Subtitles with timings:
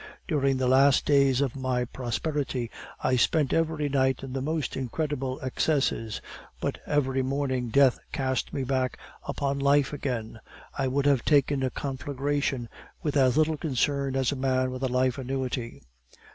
[0.27, 2.71] During the last days of my prosperity,
[3.03, 6.23] I spent every night in the most incredible excesses;
[6.59, 10.39] but every morning death cast me back upon life again.
[10.75, 12.67] I would have taken a conflagration
[13.03, 15.83] with as little concern as any man with a life annuity.